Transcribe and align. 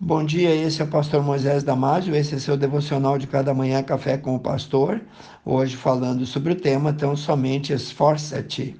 Bom 0.00 0.24
dia, 0.24 0.54
esse 0.54 0.80
é 0.80 0.84
o 0.84 0.88
pastor 0.88 1.24
Moisés 1.24 1.64
Damásio, 1.64 2.14
esse 2.14 2.36
é 2.36 2.38
seu 2.38 2.56
devocional 2.56 3.18
de 3.18 3.26
cada 3.26 3.52
manhã, 3.52 3.82
Café 3.82 4.16
com 4.16 4.36
o 4.36 4.38
Pastor. 4.38 5.00
Hoje 5.44 5.74
falando 5.74 6.24
sobre 6.24 6.52
o 6.52 6.56
tema 6.56 6.92
Tão 6.92 7.16
Somente 7.16 7.72
Esforça-te, 7.72 8.76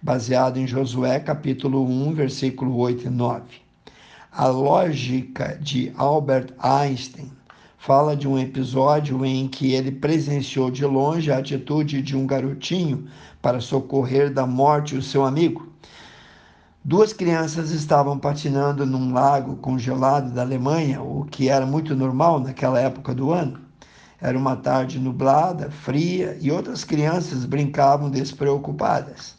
baseado 0.00 0.58
em 0.58 0.66
Josué 0.66 1.18
capítulo 1.18 1.84
1, 1.84 2.14
versículo 2.14 2.76
8 2.76 3.08
e 3.08 3.10
9. 3.10 3.42
A 4.30 4.46
lógica 4.46 5.58
de 5.60 5.92
Albert 5.96 6.54
Einstein 6.60 7.32
fala 7.76 8.16
de 8.16 8.28
um 8.28 8.38
episódio 8.38 9.26
em 9.26 9.48
que 9.48 9.72
ele 9.72 9.90
presenciou 9.90 10.70
de 10.70 10.84
longe 10.86 11.32
a 11.32 11.38
atitude 11.38 12.00
de 12.00 12.16
um 12.16 12.24
garotinho 12.24 13.08
para 13.42 13.60
socorrer 13.60 14.32
da 14.32 14.46
morte 14.46 14.94
o 14.94 15.02
seu 15.02 15.24
amigo. 15.24 15.71
Duas 16.84 17.12
crianças 17.12 17.70
estavam 17.70 18.18
patinando 18.18 18.84
num 18.84 19.12
lago 19.12 19.54
congelado 19.58 20.32
da 20.32 20.42
Alemanha, 20.42 21.00
o 21.00 21.24
que 21.24 21.48
era 21.48 21.64
muito 21.64 21.94
normal 21.94 22.40
naquela 22.40 22.80
época 22.80 23.14
do 23.14 23.30
ano. 23.30 23.60
Era 24.20 24.36
uma 24.36 24.56
tarde 24.56 24.98
nublada, 24.98 25.70
fria, 25.70 26.36
e 26.40 26.50
outras 26.50 26.82
crianças 26.82 27.44
brincavam 27.44 28.10
despreocupadas. 28.10 29.36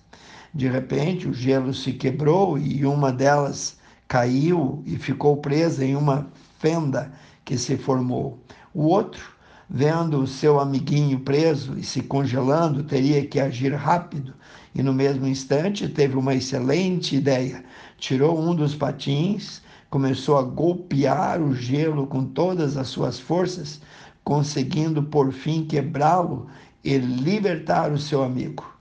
De 0.53 0.69
repente, 0.69 1.27
o 1.27 1.33
gelo 1.33 1.73
se 1.73 1.91
quebrou 1.91 2.57
e 2.57 2.85
uma 2.85 3.11
delas 3.11 3.77
caiu 4.07 4.81
e 4.85 4.95
ficou 4.95 5.35
presa 5.35 5.83
em 5.83 5.97
uma 5.97 6.27
fenda 6.59 7.11
que 7.43 7.57
se 7.57 7.75
formou. 7.75 8.39
O 8.73 8.83
outro, 8.83 9.33
vendo 9.69 10.19
o 10.19 10.27
seu 10.27 10.59
amiguinho 10.59 11.19
preso 11.19 11.77
e 11.77 11.83
se 11.83 12.01
congelando, 12.01 12.83
teria 12.83 13.25
que 13.25 13.39
agir 13.39 13.73
rápido 13.73 14.33
e 14.75 14.81
no 14.81 14.93
mesmo 14.93 15.27
instante 15.27 15.87
teve 15.87 16.17
uma 16.17 16.33
excelente 16.33 17.15
ideia. 17.15 17.63
Tirou 17.97 18.39
um 18.39 18.55
dos 18.55 18.75
patins, 18.75 19.61
começou 19.89 20.37
a 20.37 20.43
golpear 20.43 21.41
o 21.41 21.53
gelo 21.53 22.07
com 22.07 22.25
todas 22.25 22.75
as 22.77 22.87
suas 22.87 23.19
forças, 23.19 23.79
conseguindo 24.23 25.03
por 25.03 25.31
fim 25.31 25.65
quebrá-lo 25.65 26.47
e 26.83 26.97
libertar 26.97 27.91
o 27.91 27.99
seu 27.99 28.23
amigo. 28.23 28.71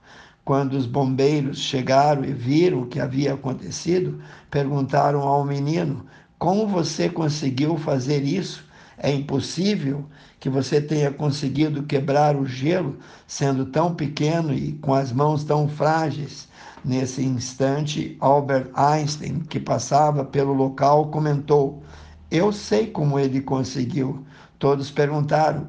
Quando 0.43 0.73
os 0.73 0.85
bombeiros 0.85 1.59
chegaram 1.59 2.25
e 2.25 2.33
viram 2.33 2.81
o 2.81 2.87
que 2.87 2.99
havia 2.99 3.33
acontecido, 3.33 4.19
perguntaram 4.49 5.21
ao 5.21 5.45
menino: 5.45 6.05
Como 6.37 6.67
você 6.67 7.07
conseguiu 7.07 7.77
fazer 7.77 8.23
isso? 8.23 8.65
É 8.97 9.11
impossível 9.11 10.05
que 10.39 10.49
você 10.49 10.81
tenha 10.81 11.11
conseguido 11.11 11.83
quebrar 11.83 12.35
o 12.35 12.45
gelo 12.45 12.97
sendo 13.25 13.65
tão 13.65 13.95
pequeno 13.95 14.53
e 14.53 14.73
com 14.73 14.93
as 14.93 15.11
mãos 15.11 15.43
tão 15.43 15.67
frágeis. 15.67 16.47
Nesse 16.85 17.23
instante, 17.23 18.17
Albert 18.19 18.69
Einstein, 18.75 19.39
que 19.39 19.59
passava 19.59 20.25
pelo 20.25 20.53
local, 20.53 21.07
comentou: 21.07 21.81
Eu 22.29 22.51
sei 22.51 22.87
como 22.87 23.17
ele 23.17 23.41
conseguiu. 23.41 24.25
Todos 24.59 24.91
perguntaram: 24.91 25.67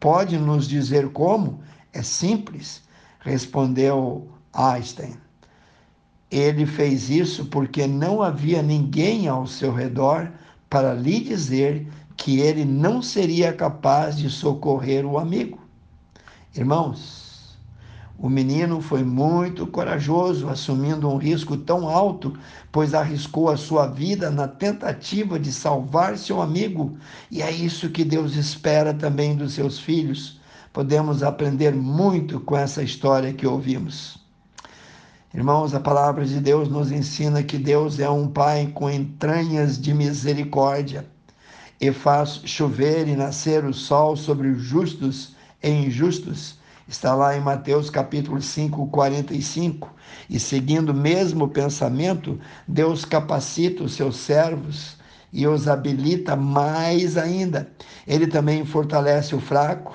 Pode 0.00 0.36
nos 0.36 0.66
dizer 0.66 1.10
como? 1.10 1.60
É 1.92 2.02
simples, 2.02 2.82
respondeu 3.20 4.28
Einstein. 4.52 5.14
Ele 6.28 6.66
fez 6.66 7.08
isso 7.08 7.44
porque 7.44 7.86
não 7.86 8.22
havia 8.22 8.62
ninguém 8.62 9.28
ao 9.28 9.46
seu 9.46 9.72
redor 9.72 10.32
para 10.68 10.94
lhe 10.94 11.20
dizer 11.20 11.86
que 12.16 12.40
ele 12.40 12.64
não 12.64 13.02
seria 13.02 13.52
capaz 13.52 14.16
de 14.16 14.30
socorrer 14.30 15.04
o 15.04 15.18
amigo. 15.18 15.58
Irmãos, 16.54 17.56
o 18.18 18.28
menino 18.28 18.80
foi 18.80 19.02
muito 19.02 19.66
corajoso, 19.66 20.48
assumindo 20.48 21.08
um 21.08 21.16
risco 21.16 21.56
tão 21.56 21.88
alto, 21.88 22.38
pois 22.70 22.94
arriscou 22.94 23.50
a 23.50 23.56
sua 23.56 23.86
vida 23.86 24.30
na 24.30 24.46
tentativa 24.46 25.40
de 25.40 25.52
salvar 25.52 26.16
seu 26.16 26.40
amigo, 26.40 26.96
e 27.30 27.42
é 27.42 27.50
isso 27.50 27.90
que 27.90 28.04
Deus 28.04 28.36
espera 28.36 28.94
também 28.94 29.34
dos 29.34 29.54
seus 29.54 29.78
filhos. 29.78 30.40
Podemos 30.72 31.22
aprender 31.22 31.74
muito 31.74 32.38
com 32.38 32.56
essa 32.56 32.82
história 32.82 33.32
que 33.32 33.46
ouvimos. 33.46 34.18
Irmãos, 35.34 35.74
a 35.74 35.80
palavra 35.80 36.24
de 36.24 36.38
Deus 36.40 36.68
nos 36.68 36.92
ensina 36.92 37.42
que 37.42 37.58
Deus 37.58 37.98
é 37.98 38.08
um 38.08 38.28
Pai 38.28 38.70
com 38.72 38.88
entranhas 38.88 39.80
de 39.80 39.92
misericórdia 39.92 41.10
e 41.82 41.90
faz 41.90 42.40
chover 42.44 43.08
e 43.08 43.16
nascer 43.16 43.64
o 43.64 43.74
sol 43.74 44.16
sobre 44.16 44.46
os 44.46 44.62
justos 44.62 45.34
e 45.60 45.68
injustos. 45.68 46.56
Está 46.86 47.12
lá 47.12 47.36
em 47.36 47.40
Mateus 47.40 47.90
capítulo 47.90 48.40
5, 48.40 48.86
45. 48.86 49.92
E 50.30 50.38
seguindo 50.38 50.90
o 50.90 50.94
mesmo 50.94 51.48
pensamento, 51.48 52.38
Deus 52.68 53.04
capacita 53.04 53.82
os 53.82 53.94
seus 53.94 54.16
servos 54.16 54.96
e 55.32 55.44
os 55.44 55.66
habilita 55.66 56.36
mais 56.36 57.16
ainda. 57.16 57.68
Ele 58.06 58.28
também 58.28 58.64
fortalece 58.64 59.34
o 59.34 59.40
fraco 59.40 59.92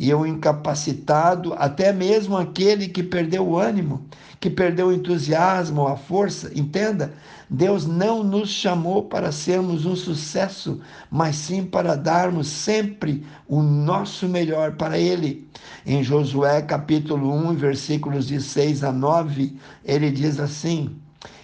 e 0.00 0.14
o 0.14 0.24
incapacitado, 0.24 1.52
até 1.58 1.92
mesmo 1.92 2.34
aquele 2.34 2.88
que 2.88 3.02
perdeu 3.02 3.46
o 3.46 3.58
ânimo, 3.58 4.06
que 4.40 4.48
perdeu 4.48 4.86
o 4.86 4.92
entusiasmo, 4.94 5.86
a 5.86 5.94
força. 5.94 6.50
Entenda, 6.58 7.12
Deus 7.50 7.86
não 7.86 8.24
nos 8.24 8.48
chamou 8.48 9.02
para 9.02 9.30
sermos 9.30 9.84
um 9.84 9.94
sucesso, 9.94 10.80
mas 11.10 11.36
sim 11.36 11.66
para 11.66 11.96
darmos 11.96 12.46
sempre 12.46 13.26
o 13.46 13.60
nosso 13.62 14.26
melhor 14.26 14.72
para 14.72 14.98
Ele. 14.98 15.46
Em 15.84 16.02
Josué 16.02 16.62
capítulo 16.62 17.30
1, 17.50 17.56
versículos 17.56 18.26
de 18.26 18.40
6 18.40 18.82
a 18.82 18.92
9, 18.92 19.54
ele 19.84 20.10
diz 20.10 20.40
assim: 20.40 20.96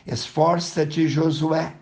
Esforça-te, 0.06 1.06
Josué 1.06 1.74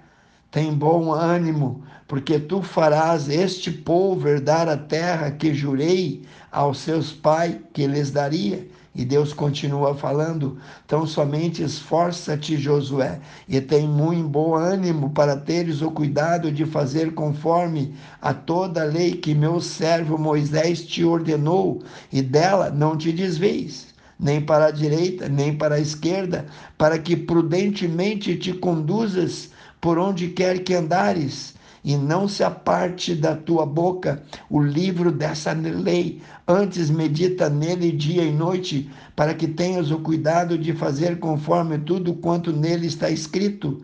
tem 0.54 0.72
bom 0.72 1.12
ânimo, 1.12 1.82
porque 2.06 2.38
tu 2.38 2.62
farás 2.62 3.28
este 3.28 3.72
povo 3.72 4.28
herdar 4.28 4.68
a 4.68 4.76
terra 4.76 5.32
que 5.32 5.52
jurei 5.52 6.22
aos 6.52 6.78
seus 6.78 7.10
pais 7.12 7.56
que 7.72 7.88
lhes 7.88 8.12
daria. 8.12 8.64
E 8.94 9.04
Deus 9.04 9.32
continua 9.32 9.96
falando: 9.96 10.56
Então 10.86 11.04
somente 11.08 11.60
esforça-te, 11.60 12.56
Josué, 12.56 13.18
e 13.48 13.60
tem 13.60 13.88
muito 13.88 14.28
bom 14.28 14.54
ânimo 14.54 15.10
para 15.10 15.36
teres 15.36 15.82
o 15.82 15.90
cuidado 15.90 16.52
de 16.52 16.64
fazer 16.64 17.14
conforme 17.14 17.92
a 18.22 18.32
toda 18.32 18.82
a 18.82 18.84
lei 18.84 19.16
que 19.16 19.34
meu 19.34 19.60
servo 19.60 20.16
Moisés 20.16 20.86
te 20.86 21.02
ordenou, 21.02 21.82
e 22.12 22.22
dela 22.22 22.70
não 22.70 22.96
te 22.96 23.10
desvies 23.10 23.92
nem 24.16 24.40
para 24.40 24.66
a 24.66 24.70
direita, 24.70 25.28
nem 25.28 25.52
para 25.52 25.74
a 25.74 25.80
esquerda, 25.80 26.46
para 26.78 26.96
que 26.98 27.16
prudentemente 27.16 28.36
te 28.36 28.52
conduzas 28.52 29.50
por 29.84 29.98
onde 29.98 30.28
quer 30.28 30.60
que 30.60 30.72
andares, 30.72 31.54
e 31.84 31.94
não 31.94 32.26
se 32.26 32.42
aparte 32.42 33.14
da 33.14 33.36
tua 33.36 33.66
boca 33.66 34.22
o 34.48 34.58
livro 34.58 35.12
dessa 35.12 35.52
lei, 35.52 36.22
antes 36.48 36.88
medita 36.88 37.50
nele 37.50 37.92
dia 37.92 38.22
e 38.22 38.32
noite, 38.32 38.90
para 39.14 39.34
que 39.34 39.46
tenhas 39.46 39.90
o 39.90 39.98
cuidado 39.98 40.56
de 40.56 40.72
fazer 40.72 41.18
conforme 41.18 41.76
tudo 41.76 42.14
quanto 42.14 42.50
nele 42.50 42.86
está 42.86 43.10
escrito, 43.10 43.82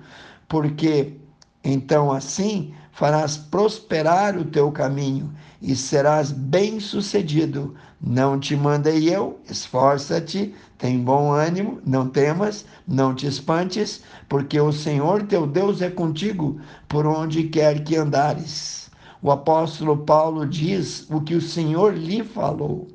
porque 0.48 1.18
então 1.62 2.10
assim 2.10 2.74
farás 2.92 3.36
prosperar 3.36 4.36
o 4.36 4.44
teu 4.44 4.70
caminho 4.72 5.32
e 5.60 5.76
serás 5.76 6.32
bem-sucedido. 6.32 7.74
Não 8.00 8.40
te 8.40 8.56
mandei 8.56 9.14
eu, 9.14 9.38
esforça-te, 9.48 10.54
tem 10.78 10.98
bom 10.98 11.30
ânimo, 11.32 11.80
não 11.84 12.08
temas, 12.08 12.64
não 12.88 13.14
te 13.14 13.26
espantes, 13.26 14.02
porque 14.28 14.58
o 14.58 14.72
Senhor 14.72 15.22
teu 15.24 15.46
Deus 15.46 15.82
é 15.82 15.90
contigo 15.90 16.58
por 16.88 17.06
onde 17.06 17.44
quer 17.44 17.84
que 17.84 17.96
andares. 17.96 18.90
O 19.22 19.30
apóstolo 19.30 19.98
Paulo 19.98 20.46
diz 20.46 21.06
o 21.10 21.20
que 21.20 21.34
o 21.34 21.42
Senhor 21.42 21.94
lhe 21.94 22.24
falou. 22.24 22.88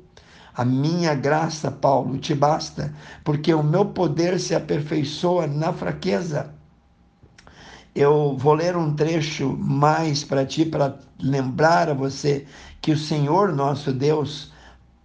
A 0.52 0.64
minha 0.64 1.14
graça, 1.14 1.70
Paulo, 1.70 2.18
te 2.18 2.34
basta, 2.34 2.92
porque 3.22 3.54
o 3.54 3.62
meu 3.62 3.84
poder 3.84 4.40
se 4.40 4.54
aperfeiçoa 4.54 5.46
na 5.46 5.72
fraqueza. 5.72 6.55
Eu 7.96 8.36
vou 8.36 8.52
ler 8.52 8.76
um 8.76 8.94
trecho 8.94 9.56
mais 9.58 10.22
para 10.22 10.44
ti, 10.44 10.66
para 10.66 10.98
lembrar 11.18 11.88
a 11.88 11.94
você 11.94 12.44
que 12.82 12.92
o 12.92 12.98
Senhor 12.98 13.54
nosso 13.54 13.90
Deus 13.90 14.52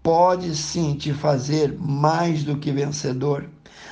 pode 0.03 0.53
sim 0.53 0.95
te 0.95 1.13
fazer 1.13 1.73
mais 1.79 2.43
do 2.43 2.57
que 2.57 2.69
vencedor. 2.69 3.45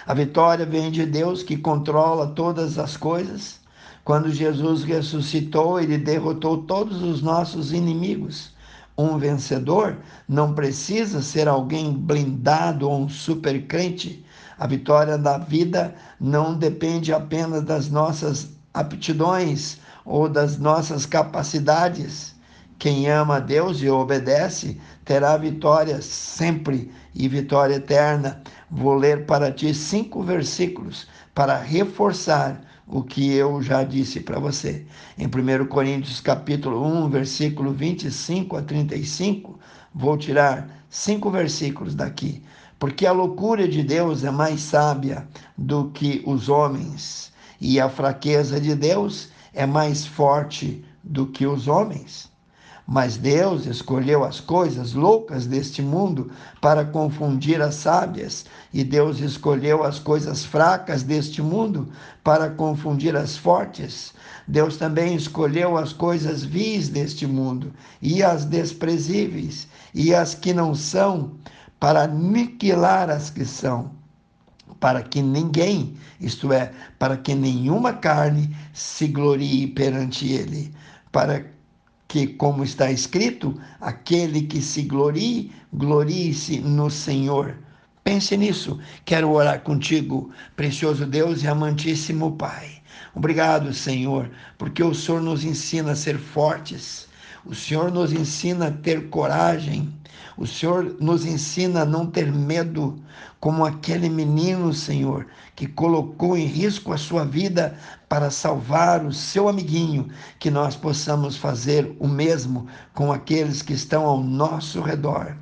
A 0.05 0.13
vitória 0.13 0.65
vem 0.65 0.91
de 0.91 1.05
Deus 1.05 1.41
que 1.41 1.55
controla 1.55 2.27
todas 2.27 2.77
as 2.77 2.97
coisas. 2.97 3.61
Quando 4.03 4.33
Jesus 4.33 4.83
ressuscitou, 4.83 5.79
ele 5.79 5.97
derrotou 5.97 6.57
todos 6.63 7.01
os 7.01 7.21
nossos 7.21 7.71
inimigos. 7.71 8.51
Um 8.97 9.17
vencedor 9.17 9.95
não 10.27 10.53
precisa 10.53 11.21
ser 11.21 11.47
alguém 11.47 11.93
blindado 11.93 12.89
ou 12.89 13.03
um 13.03 13.07
super 13.07 13.65
crente. 13.65 14.25
A 14.57 14.67
vitória 14.67 15.17
da 15.17 15.37
vida 15.37 15.95
não 16.19 16.53
depende 16.53 17.13
apenas 17.13 17.63
das 17.63 17.89
nossas 17.89 18.58
aptidões 18.73 19.77
ou 20.05 20.29
das 20.29 20.57
nossas 20.57 21.05
capacidades. 21.05 22.35
Quem 22.77 23.09
ama 23.09 23.35
a 23.35 23.39
Deus 23.39 23.81
e 23.81 23.89
obedece 23.89 24.79
terá 25.03 25.35
vitória 25.35 26.01
sempre 26.01 26.91
e 27.13 27.27
vitória 27.27 27.75
eterna. 27.75 28.41
Vou 28.71 28.93
ler 28.93 29.25
para 29.25 29.51
ti 29.51 29.73
cinco 29.73 30.23
versículos 30.23 31.07
para 31.35 31.57
reforçar 31.57 32.61
o 32.87 33.03
que 33.03 33.33
eu 33.33 33.61
já 33.61 33.83
disse 33.83 34.19
para 34.19 34.39
você. 34.39 34.85
Em 35.17 35.27
1 35.27 35.67
Coríntios 35.67 36.19
capítulo 36.19 36.83
1, 37.05 37.09
versículo 37.09 37.71
25 37.71 38.57
a 38.57 38.61
35, 38.63 39.59
vou 39.93 40.17
tirar 40.17 40.67
cinco 40.89 41.29
versículos 41.29 41.93
daqui. 41.93 42.43
Porque 42.79 43.05
a 43.05 43.11
loucura 43.11 43.67
de 43.67 43.83
Deus 43.83 44.23
é 44.23 44.31
mais 44.31 44.61
sábia 44.61 45.27
do 45.57 45.91
que 45.91 46.23
os 46.25 46.49
homens, 46.49 47.31
e 47.59 47.79
a 47.79 47.89
fraqueza 47.89 48.59
de 48.59 48.75
Deus 48.75 49.29
é 49.53 49.65
mais 49.65 50.05
forte 50.05 50.83
do 51.03 51.27
que 51.27 51.45
os 51.45 51.67
homens. 51.67 52.29
Mas 52.91 53.17
Deus 53.17 53.67
escolheu 53.67 54.23
as 54.23 54.39
coisas 54.39 54.93
loucas 54.93 55.45
deste 55.45 55.79
mundo 55.79 56.31
para 56.59 56.83
confundir 56.83 57.61
as 57.61 57.75
sábias, 57.75 58.47
e 58.73 58.83
Deus 58.83 59.19
escolheu 59.19 59.83
as 59.83 59.99
coisas 59.99 60.43
fracas 60.43 61.03
deste 61.03 61.39
mundo 61.39 61.89
para 62.23 62.49
confundir 62.49 63.15
as 63.15 63.37
fortes. 63.37 64.11
Deus 64.47 64.75
também 64.75 65.13
escolheu 65.13 65.77
as 65.77 65.93
coisas 65.93 66.43
vis 66.43 66.89
deste 66.89 67.27
mundo, 67.27 67.71
e 68.01 68.23
as 68.23 68.43
desprezíveis, 68.43 69.67
e 69.93 70.11
as 70.15 70.33
que 70.33 70.51
não 70.51 70.73
são, 70.73 71.33
para 71.79 72.05
aniquilar 72.05 73.11
as 73.11 73.29
que 73.29 73.45
são, 73.45 73.91
para 74.79 75.03
que 75.03 75.21
ninguém, 75.21 75.95
isto 76.19 76.53
é, 76.53 76.71
para 76.97 77.17
que 77.17 77.35
nenhuma 77.35 77.93
carne 77.93 78.55
se 78.73 79.07
glorie 79.07 79.67
perante 79.67 80.31
ele, 80.31 80.73
para 81.11 81.45
que, 82.07 82.27
como 82.27 82.63
está 82.63 82.91
escrito, 82.91 83.59
aquele 83.79 84.41
que 84.43 84.61
se 84.61 84.83
glorie, 84.83 85.51
glorie-se 85.73 86.59
no 86.59 86.89
Senhor. 86.89 87.55
Pense 88.03 88.35
nisso. 88.35 88.79
Quero 89.05 89.31
orar 89.31 89.61
contigo, 89.61 90.31
precioso 90.55 91.05
Deus 91.05 91.43
e 91.43 91.47
amantíssimo 91.47 92.31
Pai. 92.35 92.81
Obrigado, 93.13 93.73
Senhor, 93.73 94.29
porque 94.57 94.83
o 94.83 94.95
Senhor 94.95 95.21
nos 95.21 95.43
ensina 95.43 95.91
a 95.91 95.95
ser 95.95 96.17
fortes. 96.17 97.07
O 97.45 97.53
Senhor 97.53 97.91
nos 97.91 98.11
ensina 98.11 98.67
a 98.67 98.71
ter 98.71 99.09
coragem. 99.09 99.93
O 100.39 100.47
Senhor 100.47 100.95
nos 101.01 101.25
ensina 101.25 101.81
a 101.81 101.85
não 101.85 102.05
ter 102.05 102.31
medo, 102.31 102.97
como 103.41 103.65
aquele 103.65 104.07
menino, 104.07 104.73
Senhor, 104.73 105.27
que 105.53 105.67
colocou 105.67 106.37
em 106.37 106.45
risco 106.45 106.93
a 106.93 106.97
sua 106.97 107.25
vida 107.25 107.77
para 108.07 108.31
salvar 108.31 109.05
o 109.05 109.11
seu 109.11 109.49
amiguinho, 109.49 110.07
que 110.39 110.49
nós 110.49 110.77
possamos 110.77 111.35
fazer 111.35 111.93
o 111.99 112.07
mesmo 112.07 112.67
com 112.93 113.11
aqueles 113.11 113.61
que 113.61 113.73
estão 113.73 114.05
ao 114.05 114.23
nosso 114.23 114.79
redor. 114.79 115.35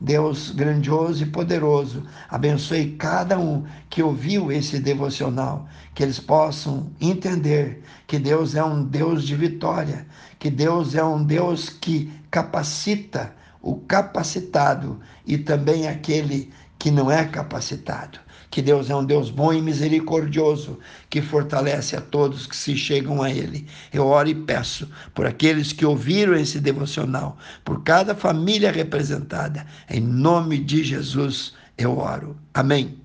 Deus 0.00 0.50
grandioso 0.50 1.24
e 1.24 1.26
poderoso, 1.26 2.04
abençoe 2.30 2.92
cada 2.92 3.38
um 3.38 3.66
que 3.90 4.02
ouviu 4.02 4.50
esse 4.50 4.78
devocional, 4.78 5.68
que 5.94 6.02
eles 6.02 6.18
possam 6.18 6.90
entender 6.98 7.82
que 8.06 8.18
Deus 8.18 8.54
é 8.54 8.64
um 8.64 8.82
Deus 8.82 9.24
de 9.24 9.36
vitória, 9.36 10.06
que 10.38 10.50
Deus 10.50 10.94
é 10.94 11.04
um 11.04 11.22
Deus 11.22 11.68
que 11.68 12.10
capacita 12.30 13.36
o 13.60 13.76
capacitado 13.76 15.00
e 15.26 15.38
também 15.38 15.88
aquele 15.88 16.50
que 16.78 16.90
não 16.90 17.10
é 17.10 17.24
capacitado. 17.24 18.20
Que 18.50 18.62
Deus 18.62 18.88
é 18.88 18.96
um 18.96 19.04
Deus 19.04 19.30
bom 19.30 19.52
e 19.52 19.60
misericordioso, 19.60 20.78
que 21.10 21.20
fortalece 21.20 21.94
a 21.96 22.00
todos 22.00 22.46
que 22.46 22.56
se 22.56 22.76
chegam 22.76 23.22
a 23.22 23.30
Ele. 23.30 23.66
Eu 23.92 24.06
oro 24.06 24.28
e 24.28 24.34
peço 24.34 24.88
por 25.14 25.26
aqueles 25.26 25.72
que 25.72 25.84
ouviram 25.84 26.34
esse 26.34 26.58
devocional, 26.58 27.36
por 27.62 27.82
cada 27.82 28.14
família 28.14 28.72
representada. 28.72 29.66
Em 29.90 30.00
nome 30.00 30.58
de 30.58 30.82
Jesus 30.82 31.52
eu 31.76 31.98
oro. 31.98 32.36
Amém. 32.54 32.98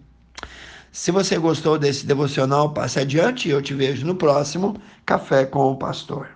Se 0.92 1.12
você 1.12 1.38
gostou 1.38 1.78
desse 1.78 2.06
devocional, 2.06 2.72
passe 2.72 3.00
adiante 3.00 3.50
e 3.50 3.52
eu 3.52 3.62
te 3.62 3.74
vejo 3.74 4.06
no 4.06 4.16
próximo 4.16 4.80
Café 5.06 5.44
com 5.44 5.72
o 5.72 5.76
Pastor. 5.76 6.30